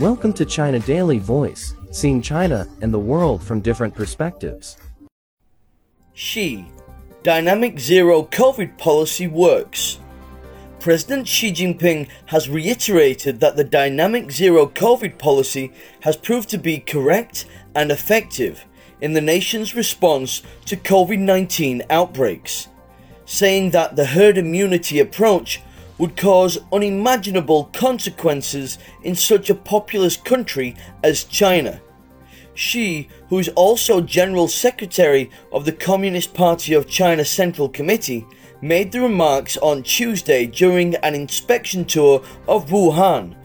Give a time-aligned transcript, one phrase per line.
[0.00, 4.76] Welcome to China Daily Voice, seeing China and the world from different perspectives.
[6.14, 6.70] Xi,
[7.24, 9.98] dynamic zero COVID policy works.
[10.78, 16.78] President Xi Jinping has reiterated that the dynamic zero COVID policy has proved to be
[16.78, 18.66] correct and effective
[19.00, 22.68] in the nation's response to COVID 19 outbreaks,
[23.24, 25.60] saying that the herd immunity approach
[25.98, 31.80] would cause unimaginable consequences in such a populous country as China.
[32.54, 38.26] Xi, who is also General Secretary of the Communist Party of China Central Committee,
[38.60, 43.36] made the remarks on Tuesday during an inspection tour of Wuhan.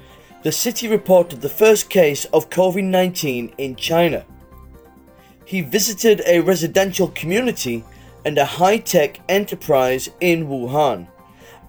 [0.42, 4.26] The city reported the first case of COVID 19 in China.
[5.46, 7.84] He visited a residential community
[8.26, 11.08] and a high tech enterprise in Wuhan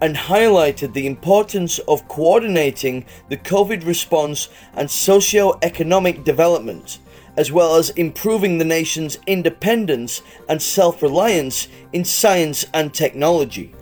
[0.01, 6.99] and highlighted the importance of coordinating the COVID response and socio-economic development,
[7.37, 13.73] as well as improving the nation's independence and self-reliance in science and technology.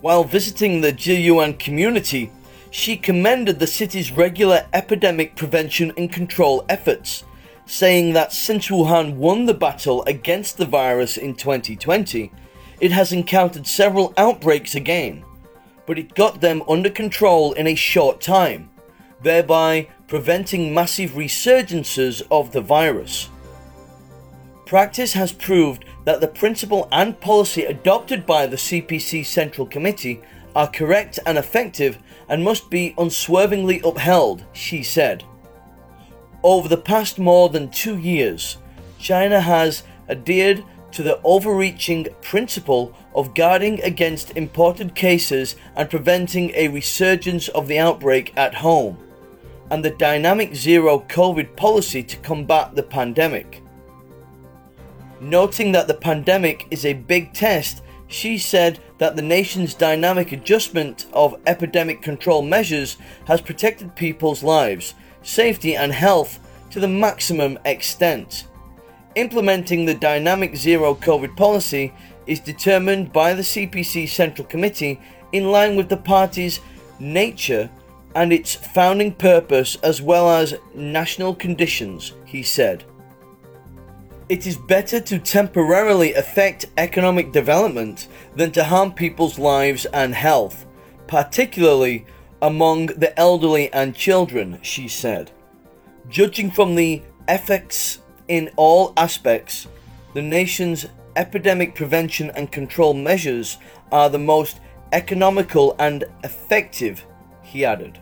[0.00, 2.30] While visiting the Zhiyuan community,
[2.70, 7.24] Xi commended the city's regular epidemic prevention and control efforts,
[7.66, 12.32] saying that since Wuhan won the battle against the virus in 2020,
[12.80, 15.24] it has encountered several outbreaks again,
[15.86, 18.70] but it got them under control in a short time,
[19.22, 23.28] thereby preventing massive resurgences of the virus.
[24.66, 30.20] Practice has proved that the principle and policy adopted by the CPC Central Committee
[30.54, 35.24] are correct and effective and must be unswervingly upheld, Xi said.
[36.42, 38.58] Over the past more than two years,
[38.98, 46.68] China has adhered to the overreaching principle of guarding against imported cases and preventing a
[46.68, 48.98] resurgence of the outbreak at home,
[49.70, 53.62] and the dynamic zero COVID policy to combat the pandemic.
[55.20, 61.06] Noting that the pandemic is a big test, Xi said that the nation's dynamic adjustment
[61.12, 62.96] of epidemic control measures
[63.26, 66.40] has protected people's lives, safety, and health
[66.70, 68.46] to the maximum extent.
[69.16, 71.92] Implementing the dynamic zero COVID policy
[72.26, 75.00] is determined by the CPC Central Committee
[75.32, 76.60] in line with the party's
[77.00, 77.68] nature
[78.14, 82.84] and its founding purpose as well as national conditions, he said.
[84.28, 88.06] It is better to temporarily affect economic development
[88.36, 90.66] than to harm people's lives and health,
[91.08, 92.06] particularly
[92.42, 95.32] among the elderly and children, Xi said.
[96.08, 97.99] Judging from the effects
[98.30, 99.66] in all aspects,
[100.14, 100.86] the nation's
[101.16, 103.58] epidemic prevention and control measures
[103.90, 104.60] are the most
[104.92, 107.04] economical and effective,
[107.42, 107.98] he added.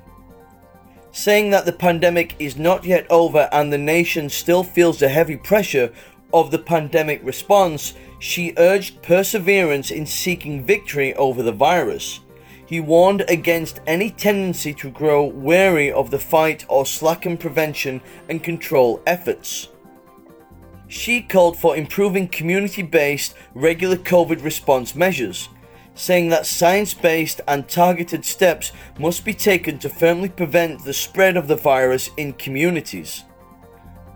[1.12, 5.36] Saying that the pandemic is not yet over and the nation still feels the heavy
[5.36, 5.90] pressure
[6.34, 12.20] of the pandemic response, Xi urged perseverance in seeking victory over the virus.
[12.66, 18.44] He warned against any tendency to grow weary of the fight or slacken prevention and
[18.44, 19.70] control efforts.
[20.88, 25.50] Xi called for improving community based regular COVID response measures,
[25.94, 31.36] saying that science based and targeted steps must be taken to firmly prevent the spread
[31.36, 33.24] of the virus in communities.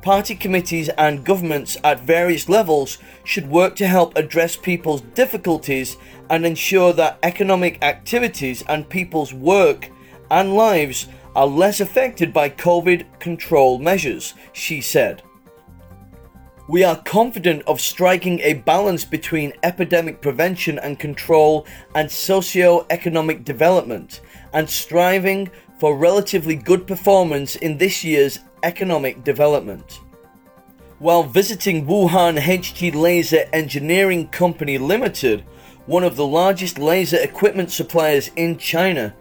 [0.01, 5.97] Party committees and governments at various levels should work to help address people's difficulties
[6.31, 9.91] and ensure that economic activities and people's work
[10.31, 11.07] and lives
[11.37, 15.23] are less affected by COVID control measures, Xi said.
[16.69, 24.21] We are confident of striking a balance between epidemic prevention and control and socio-economic development
[24.53, 30.01] and striving for relatively good performance in this year's economic development.
[31.01, 35.45] While visiting Wuhan HG Laser Engineering Company Limited,
[35.87, 39.17] one of the largest laser equipment suppliers in China,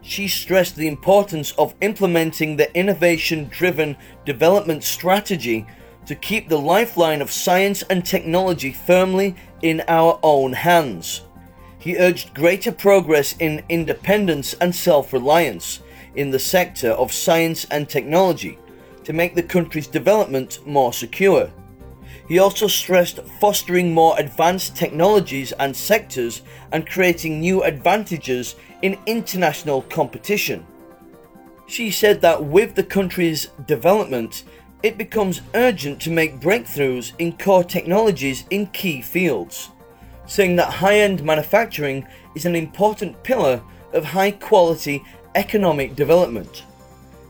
[0.00, 5.66] Xi stressed the importance of implementing the innovation driven development strategy
[6.06, 11.22] to keep the lifeline of science and technology firmly in our own hands.
[11.78, 15.80] He urged greater progress in independence and self reliance
[16.14, 18.58] in the sector of science and technology
[19.04, 21.50] to make the country's development more secure.
[22.28, 26.42] He also stressed fostering more advanced technologies and sectors
[26.72, 30.66] and creating new advantages in international competition.
[31.68, 34.44] Xi said that with the country's development,
[34.82, 39.70] it becomes urgent to make breakthroughs in core technologies in key fields,
[40.26, 43.62] saying that high end manufacturing is an important pillar
[43.92, 45.02] of high quality
[45.34, 46.64] economic development.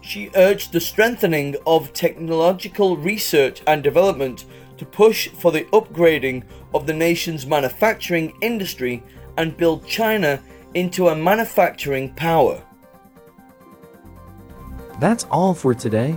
[0.00, 4.44] Xi urged the strengthening of technological research and development
[4.78, 6.44] to push for the upgrading
[6.74, 9.02] of the nation's manufacturing industry
[9.36, 10.40] and build China
[10.74, 12.62] into a manufacturing power.
[15.00, 16.16] That's all for today.